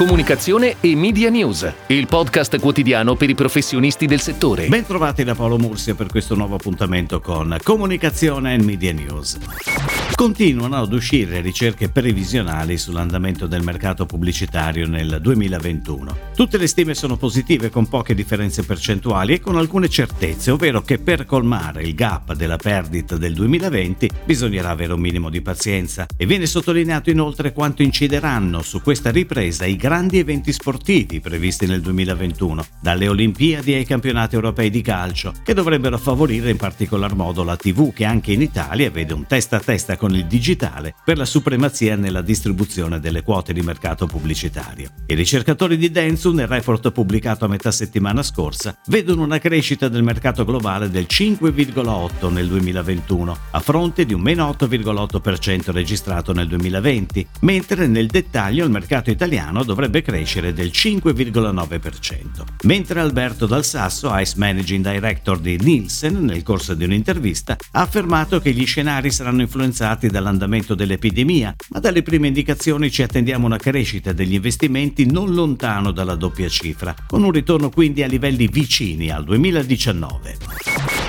Comunicazione 0.00 0.76
e 0.80 0.96
Media 0.96 1.28
News, 1.28 1.70
il 1.88 2.06
podcast 2.06 2.58
quotidiano 2.58 3.16
per 3.16 3.28
i 3.28 3.34
professionisti 3.34 4.06
del 4.06 4.22
settore. 4.22 4.66
Bentrovati 4.66 5.24
da 5.24 5.34
Paolo 5.34 5.58
Mursia 5.58 5.94
per 5.94 6.06
questo 6.06 6.34
nuovo 6.34 6.54
appuntamento 6.54 7.20
con 7.20 7.54
Comunicazione 7.62 8.54
e 8.54 8.62
Media 8.62 8.94
News. 8.94 10.09
Continuano 10.20 10.76
ad 10.76 10.92
uscire 10.92 11.40
ricerche 11.40 11.88
previsionali 11.88 12.76
sull'andamento 12.76 13.46
del 13.46 13.62
mercato 13.62 14.04
pubblicitario 14.04 14.86
nel 14.86 15.16
2021. 15.18 16.28
Tutte 16.36 16.58
le 16.58 16.66
stime 16.66 16.92
sono 16.92 17.16
positive 17.16 17.70
con 17.70 17.88
poche 17.88 18.14
differenze 18.14 18.62
percentuali 18.62 19.32
e 19.32 19.40
con 19.40 19.56
alcune 19.56 19.88
certezze, 19.88 20.50
ovvero 20.50 20.82
che 20.82 20.98
per 20.98 21.24
colmare 21.24 21.84
il 21.84 21.94
gap 21.94 22.34
della 22.34 22.58
perdita 22.58 23.16
del 23.16 23.32
2020 23.32 24.10
bisognerà 24.26 24.68
avere 24.68 24.92
un 24.92 25.00
minimo 25.00 25.30
di 25.30 25.40
pazienza 25.40 26.04
e 26.14 26.26
viene 26.26 26.44
sottolineato 26.44 27.08
inoltre 27.08 27.54
quanto 27.54 27.80
incideranno 27.80 28.60
su 28.60 28.82
questa 28.82 29.10
ripresa 29.10 29.64
i 29.64 29.76
grandi 29.76 30.18
eventi 30.18 30.52
sportivi 30.52 31.20
previsti 31.20 31.64
nel 31.64 31.80
2021, 31.80 32.66
dalle 32.82 33.08
Olimpiadi 33.08 33.72
ai 33.72 33.86
campionati 33.86 34.34
europei 34.34 34.68
di 34.68 34.82
calcio, 34.82 35.32
che 35.42 35.54
dovrebbero 35.54 35.96
favorire 35.96 36.50
in 36.50 36.58
particolar 36.58 37.14
modo 37.14 37.42
la 37.42 37.56
TV 37.56 37.90
che 37.94 38.04
anche 38.04 38.32
in 38.32 38.42
Italia 38.42 38.90
vede 38.90 39.14
un 39.14 39.26
testa 39.26 39.56
a 39.56 39.60
testa 39.60 39.96
con 39.96 40.08
il 40.16 40.26
digitale 40.26 40.94
per 41.04 41.16
la 41.16 41.24
supremazia 41.24 41.96
nella 41.96 42.22
distribuzione 42.22 43.00
delle 43.00 43.22
quote 43.22 43.52
di 43.52 43.60
mercato 43.62 44.06
pubblicitario. 44.06 44.90
I 45.06 45.14
ricercatori 45.14 45.76
di 45.76 45.90
Dentsu, 45.90 46.32
nel 46.32 46.46
report 46.46 46.90
pubblicato 46.92 47.44
a 47.44 47.48
metà 47.48 47.70
settimana 47.70 48.22
scorsa, 48.22 48.76
vedono 48.86 49.22
una 49.22 49.38
crescita 49.38 49.88
del 49.88 50.02
mercato 50.02 50.44
globale 50.44 50.90
del 50.90 51.06
5,8 51.08 52.32
nel 52.32 52.48
2021, 52.48 53.38
a 53.50 53.60
fronte 53.60 54.04
di 54.04 54.14
un 54.14 54.20
meno 54.20 54.48
8,8% 54.50 55.70
registrato 55.70 56.32
nel 56.32 56.48
2020, 56.48 57.26
mentre 57.40 57.86
nel 57.86 58.06
dettaglio 58.06 58.64
il 58.64 58.70
mercato 58.70 59.10
italiano 59.10 59.64
dovrebbe 59.64 60.02
crescere 60.02 60.52
del 60.52 60.68
5,9%. 60.68 62.44
Mentre 62.62 63.00
Alberto 63.00 63.46
Dal 63.46 63.64
Sasso, 63.64 64.16
Ice 64.18 64.34
Managing 64.36 64.88
Director 64.88 65.38
di 65.38 65.56
Nielsen, 65.56 66.24
nel 66.24 66.42
corso 66.42 66.74
di 66.74 66.84
un'intervista, 66.84 67.56
ha 67.72 67.80
affermato 67.80 68.40
che 68.40 68.52
gli 68.52 68.66
scenari 68.66 69.10
saranno 69.10 69.42
influenzati 69.42 69.99
influenzati 70.00 70.08
dall'andamento 70.08 70.74
dell'epidemia, 70.74 71.54
ma 71.68 71.78
dalle 71.78 72.02
prime 72.02 72.28
indicazioni 72.28 72.90
ci 72.90 73.02
attendiamo 73.02 73.44
una 73.44 73.58
crescita 73.58 74.12
degli 74.12 74.34
investimenti 74.34 75.04
non 75.04 75.34
lontano 75.34 75.92
dalla 75.92 76.14
doppia 76.14 76.48
cifra, 76.48 76.94
con 77.06 77.22
un 77.22 77.30
ritorno 77.30 77.68
quindi 77.68 78.02
a 78.02 78.06
livelli 78.06 78.48
vicini 78.48 79.10
al 79.10 79.24
2019. 79.24 80.38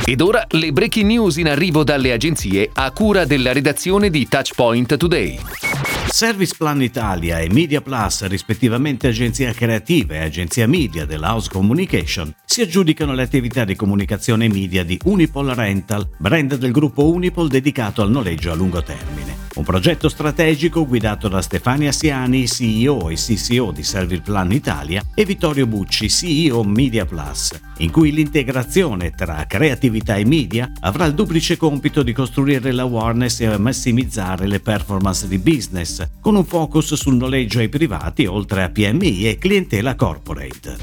Ed 0.05 0.19
ora 0.19 0.45
le 0.49 0.71
breaking 0.71 1.05
news 1.05 1.37
in 1.37 1.47
arrivo 1.47 1.83
dalle 1.83 2.11
agenzie 2.11 2.69
a 2.73 2.91
cura 2.91 3.23
della 3.23 3.53
redazione 3.53 4.09
di 4.09 4.27
Touchpoint 4.27 4.97
Today. 4.97 6.00
Service 6.11 6.53
Plan 6.57 6.81
Italia 6.81 7.39
e 7.39 7.49
Media 7.49 7.79
Plus, 7.79 8.27
rispettivamente 8.27 9.07
agenzia 9.07 9.53
creativa 9.53 10.15
e 10.15 10.19
agenzia 10.19 10.67
media 10.67 11.05
dell'House 11.05 11.49
Communication, 11.49 12.35
si 12.45 12.61
aggiudicano 12.61 13.13
le 13.13 13.23
attività 13.23 13.63
di 13.63 13.77
comunicazione 13.77 14.49
media 14.49 14.83
di 14.83 14.99
Unipol 15.05 15.47
Rental, 15.47 16.07
brand 16.17 16.55
del 16.55 16.71
gruppo 16.71 17.09
Unipol 17.09 17.47
dedicato 17.47 18.01
al 18.01 18.11
noleggio 18.11 18.51
a 18.51 18.55
lungo 18.55 18.83
termine. 18.83 19.39
Un 19.53 19.63
progetto 19.63 20.09
strategico 20.09 20.85
guidato 20.85 21.27
da 21.27 21.41
Stefania 21.41 21.91
Siani, 21.91 22.47
CEO 22.47 23.09
e 23.09 23.15
CCO 23.15 23.71
di 23.71 23.83
Service 23.83 24.21
Plan 24.21 24.51
Italia, 24.51 25.03
e 25.13 25.25
Vittorio 25.25 25.67
Bucci, 25.67 26.09
CEO 26.09 26.63
Media 26.63 27.05
Plus, 27.05 27.51
in 27.77 27.91
cui 27.91 28.11
l'integrazione 28.11 29.11
tra 29.11 29.45
creatività 29.47 30.15
e 30.15 30.25
media 30.25 30.71
avrà 30.81 31.05
il 31.05 31.13
duplice 31.13 31.57
compito 31.57 32.03
di 32.03 32.13
costruire 32.13 32.71
l'awareness 32.71 33.41
e 33.41 33.57
massimizzare 33.57 34.47
le 34.47 34.59
performance 34.59 35.27
di 35.27 35.37
business 35.37 36.00
con 36.19 36.35
un 36.35 36.45
focus 36.45 36.93
sul 36.95 37.15
noleggio 37.15 37.59
ai 37.59 37.69
privati 37.69 38.25
oltre 38.25 38.63
a 38.63 38.69
PMI 38.69 39.27
e 39.27 39.37
clientela 39.37 39.95
corporate. 39.95 40.77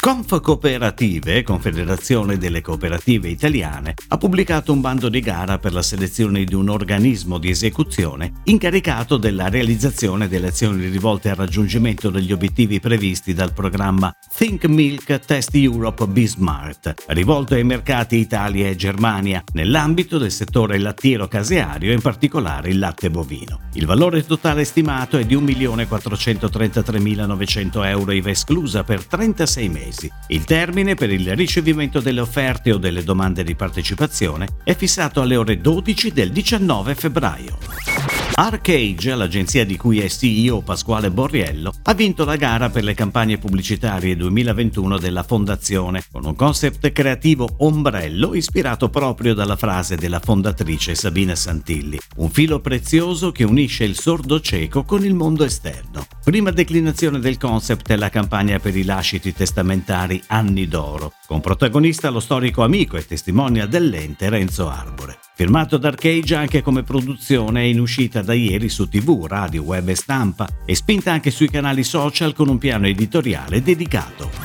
Conf 0.00 0.40
Cooperative, 0.40 1.42
Confederazione 1.42 2.38
delle 2.38 2.62
Cooperative 2.62 3.28
Italiane, 3.28 3.94
ha 4.08 4.16
pubblicato 4.16 4.72
un 4.72 4.80
bando 4.80 5.08
di 5.08 5.20
gara 5.20 5.58
per 5.58 5.72
la 5.72 5.82
selezione 5.82 6.44
di 6.44 6.54
un 6.54 6.70
organismo 6.70 7.36
di 7.36 7.50
esecuzione 7.50 8.34
incaricato 8.44 9.16
della 9.18 9.48
realizzazione 9.48 10.28
delle 10.28 10.46
azioni 10.46 10.88
rivolte 10.88 11.30
al 11.30 11.36
raggiungimento 11.36 12.10
degli 12.10 12.32
obiettivi 12.32 12.80
previsti 12.80 13.34
dal 13.34 13.52
programma 13.52 14.10
Think 14.34 14.64
Milk 14.66 15.18
Test 15.18 15.54
Europe 15.54 16.06
Bismart, 16.06 16.94
rivolto 17.08 17.54
ai 17.54 17.64
mercati 17.64 18.16
Italia 18.16 18.68
e 18.68 18.76
Germania, 18.76 19.42
nell'ambito 19.52 20.16
del 20.16 20.32
settore 20.32 20.78
lattiero-caseario, 20.78 21.92
in 21.92 22.00
particolare 22.00 22.70
il 22.70 22.78
latte 22.78 23.10
bovino. 23.10 23.60
Il 23.74 23.84
valore 23.84 24.24
totale 24.24 24.37
stimato 24.64 25.18
è 25.18 25.24
di 25.24 25.36
1.433.900 25.36 27.84
euro 27.84 28.12
IVA 28.12 28.30
esclusa 28.30 28.84
per 28.84 29.04
36 29.04 29.68
mesi 29.68 29.86
mesi. 29.88 30.10
Il 30.28 30.44
termine 30.44 30.94
per 30.94 31.10
il 31.10 31.34
ricevimento 31.34 32.00
delle 32.00 32.20
offerte 32.20 32.72
o 32.72 32.78
delle 32.78 33.04
domande 33.04 33.44
di 33.44 33.54
partecipazione 33.54 34.48
è 34.64 34.74
fissato 34.74 35.20
alle 35.20 35.36
ore 35.36 35.60
12 35.60 36.12
del 36.12 36.30
19 36.30 36.94
febbraio. 36.94 38.17
Arcage, 38.40 39.16
l'agenzia 39.16 39.66
di 39.66 39.76
cui 39.76 39.98
è 39.98 40.08
CEO 40.08 40.60
Pasquale 40.60 41.10
Borriello, 41.10 41.72
ha 41.82 41.92
vinto 41.92 42.24
la 42.24 42.36
gara 42.36 42.70
per 42.70 42.84
le 42.84 42.94
campagne 42.94 43.36
pubblicitarie 43.36 44.14
2021 44.14 44.96
della 44.96 45.24
Fondazione, 45.24 46.04
con 46.08 46.24
un 46.24 46.36
concept 46.36 46.92
creativo 46.92 47.48
ombrello 47.58 48.34
ispirato 48.34 48.90
proprio 48.90 49.34
dalla 49.34 49.56
frase 49.56 49.96
della 49.96 50.20
fondatrice 50.20 50.94
Sabina 50.94 51.34
Santilli, 51.34 51.98
un 52.18 52.30
filo 52.30 52.60
prezioso 52.60 53.32
che 53.32 53.42
unisce 53.42 53.82
il 53.82 53.98
sordo 53.98 54.40
cieco 54.40 54.84
con 54.84 55.04
il 55.04 55.14
mondo 55.14 55.42
esterno. 55.42 56.06
Prima 56.22 56.52
declinazione 56.52 57.18
del 57.18 57.38
concept 57.38 57.90
è 57.90 57.96
la 57.96 58.08
campagna 58.08 58.60
per 58.60 58.76
i 58.76 58.84
lasciti 58.84 59.32
testamentari 59.32 60.22
Anni 60.28 60.68
d'Oro, 60.68 61.14
con 61.26 61.40
protagonista 61.40 62.08
lo 62.08 62.20
storico 62.20 62.62
amico 62.62 62.96
e 62.96 63.04
testimonial 63.04 63.66
dell'ente 63.66 64.28
Renzo 64.28 64.70
Arbore. 64.70 65.18
Firmato 65.38 65.76
da 65.76 65.86
Arcage 65.86 66.34
anche 66.34 66.62
come 66.62 66.82
produzione 66.82 67.68
in 67.68 67.78
uscita 67.78 68.22
da 68.22 68.32
ieri 68.32 68.68
su 68.68 68.88
tv, 68.88 69.24
radio, 69.28 69.62
web 69.62 69.86
e 69.86 69.94
stampa 69.94 70.48
e 70.64 70.74
spinta 70.74 71.12
anche 71.12 71.30
sui 71.30 71.48
canali 71.48 71.84
social 71.84 72.34
con 72.34 72.48
un 72.48 72.58
piano 72.58 72.88
editoriale 72.88 73.62
dedicato. 73.62 74.37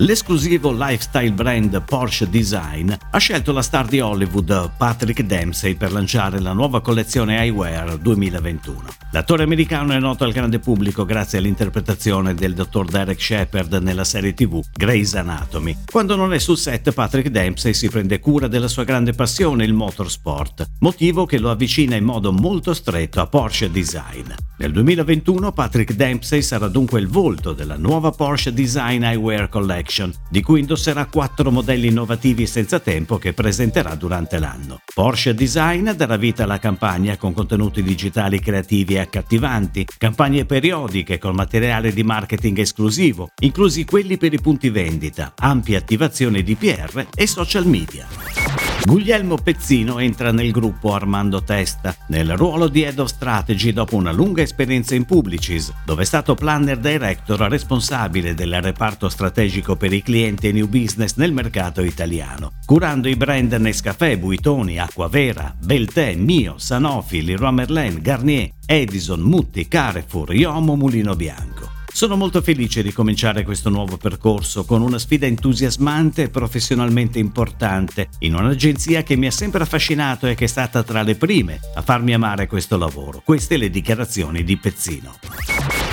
L'esclusivo 0.00 0.70
lifestyle 0.70 1.32
brand 1.32 1.82
Porsche 1.82 2.30
Design 2.30 2.92
ha 3.10 3.18
scelto 3.18 3.50
la 3.50 3.62
star 3.62 3.88
di 3.88 3.98
Hollywood 3.98 4.70
Patrick 4.76 5.22
Dempsey 5.22 5.74
per 5.74 5.90
lanciare 5.90 6.38
la 6.38 6.52
nuova 6.52 6.80
collezione 6.80 7.40
Eyewear 7.40 7.96
2021. 7.96 8.84
L'attore 9.10 9.42
americano 9.42 9.94
è 9.94 9.98
noto 9.98 10.22
al 10.22 10.30
grande 10.30 10.60
pubblico 10.60 11.04
grazie 11.04 11.38
all'interpretazione 11.38 12.34
del 12.34 12.54
dottor 12.54 12.86
Derek 12.86 13.20
Shepard 13.20 13.74
nella 13.82 14.04
serie 14.04 14.34
TV 14.34 14.62
Grey's 14.72 15.14
Anatomy. 15.16 15.76
Quando 15.90 16.14
non 16.14 16.32
è 16.32 16.38
sul 16.38 16.58
set, 16.58 16.92
Patrick 16.92 17.30
Dempsey 17.30 17.74
si 17.74 17.88
prende 17.88 18.20
cura 18.20 18.46
della 18.46 18.68
sua 18.68 18.84
grande 18.84 19.14
passione, 19.14 19.64
il 19.64 19.72
motorsport, 19.72 20.64
motivo 20.78 21.26
che 21.26 21.40
lo 21.40 21.50
avvicina 21.50 21.96
in 21.96 22.04
modo 22.04 22.30
molto 22.30 22.72
stretto 22.72 23.20
a 23.20 23.26
Porsche 23.26 23.68
Design. 23.68 24.30
Nel 24.58 24.70
2021 24.70 25.52
Patrick 25.52 25.94
Dempsey 25.94 26.42
sarà 26.42 26.68
dunque 26.68 27.00
il 27.00 27.08
volto 27.08 27.52
della 27.52 27.76
nuova 27.76 28.12
Porsche 28.12 28.52
Design 28.52 29.02
Eyewear 29.02 29.48
Collection 29.48 29.86
Collection, 29.88 30.12
di 30.28 30.42
cui 30.42 30.60
indosserà 30.60 31.06
quattro 31.06 31.50
modelli 31.50 31.88
innovativi 31.88 32.46
senza 32.46 32.78
tempo 32.78 33.16
che 33.16 33.32
presenterà 33.32 33.94
durante 33.94 34.38
l'anno. 34.38 34.80
Porsche 34.94 35.34
Design 35.34 35.90
darà 35.90 36.16
vita 36.16 36.44
alla 36.44 36.58
campagna 36.58 37.16
con 37.16 37.32
contenuti 37.32 37.82
digitali 37.82 38.38
creativi 38.38 38.94
e 38.94 39.00
accattivanti, 39.00 39.86
campagne 39.96 40.44
periodiche 40.44 41.18
con 41.18 41.34
materiale 41.34 41.92
di 41.92 42.02
marketing 42.02 42.58
esclusivo, 42.58 43.30
inclusi 43.40 43.84
quelli 43.84 44.18
per 44.18 44.34
i 44.34 44.40
punti 44.40 44.68
vendita, 44.68 45.32
ampie 45.36 45.76
attivazioni 45.76 46.42
di 46.42 46.54
PR 46.54 47.06
e 47.14 47.26
social 47.26 47.66
media. 47.66 48.67
Guglielmo 48.84 49.36
Pezzino 49.36 49.98
entra 49.98 50.32
nel 50.32 50.50
gruppo 50.50 50.94
Armando 50.94 51.42
Testa, 51.42 51.94
nel 52.08 52.36
ruolo 52.36 52.68
di 52.68 52.82
Head 52.82 52.98
of 53.00 53.10
Strategy 53.10 53.72
dopo 53.72 53.96
una 53.96 54.12
lunga 54.12 54.40
esperienza 54.40 54.94
in 54.94 55.04
Publicis, 55.04 55.72
dove 55.84 56.02
è 56.02 56.04
stato 56.06 56.34
planner 56.34 56.78
director 56.78 57.38
responsabile 57.50 58.34
del 58.34 58.62
reparto 58.62 59.08
strategico 59.08 59.76
per 59.76 59.92
i 59.92 60.02
clienti 60.02 60.48
e 60.48 60.52
new 60.52 60.68
business 60.68 61.16
nel 61.16 61.32
mercato 61.32 61.82
italiano, 61.82 62.52
curando 62.64 63.08
i 63.08 63.16
brand 63.16 63.52
Nescafè, 63.52 64.16
Buitoni, 64.16 64.78
Acquavera, 64.78 65.54
Beltè, 65.58 66.14
Mio, 66.14 66.54
Sanofi, 66.56 67.22
Leroy 67.22 67.52
Merlin, 67.52 67.98
Garnier, 68.00 68.50
Edison, 68.64 69.20
Mutti, 69.20 69.68
Carrefour, 69.68 70.34
Iomo, 70.34 70.76
Mulino 70.76 71.14
Bianco. 71.14 71.57
Sono 71.98 72.14
molto 72.14 72.42
felice 72.42 72.80
di 72.84 72.92
cominciare 72.92 73.42
questo 73.42 73.70
nuovo 73.70 73.96
percorso 73.96 74.64
con 74.64 74.82
una 74.82 75.00
sfida 75.00 75.26
entusiasmante 75.26 76.22
e 76.22 76.28
professionalmente 76.28 77.18
importante 77.18 78.10
in 78.20 78.36
un'agenzia 78.36 79.02
che 79.02 79.16
mi 79.16 79.26
ha 79.26 79.32
sempre 79.32 79.64
affascinato 79.64 80.28
e 80.28 80.36
che 80.36 80.44
è 80.44 80.46
stata 80.46 80.84
tra 80.84 81.02
le 81.02 81.16
prime 81.16 81.58
a 81.74 81.82
farmi 81.82 82.14
amare 82.14 82.46
questo 82.46 82.78
lavoro. 82.78 83.20
Queste 83.24 83.56
le 83.56 83.68
dichiarazioni 83.68 84.44
di 84.44 84.56
Pezzino. 84.56 85.16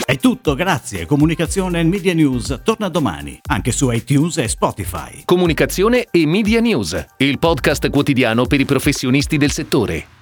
È 0.06 0.16
tutto, 0.18 0.54
grazie. 0.54 1.08
Comunicazione 1.08 1.80
e 1.80 1.84
Media 1.84 2.14
News 2.14 2.60
torna 2.64 2.88
domani, 2.88 3.40
anche 3.48 3.72
su 3.72 3.90
iTunes 3.90 4.38
e 4.38 4.48
Spotify. 4.48 5.24
Comunicazione 5.26 6.06
e 6.12 6.28
Media 6.28 6.60
News, 6.60 7.04
il 7.18 7.40
podcast 7.40 7.90
quotidiano 7.90 8.46
per 8.46 8.60
i 8.60 8.66
professionisti 8.66 9.38
del 9.38 9.52
settore. 9.52 10.15